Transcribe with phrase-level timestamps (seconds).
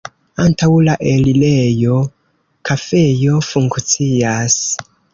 [0.43, 1.99] Antaŭ la elirejo
[2.71, 4.61] kafejo funkcias.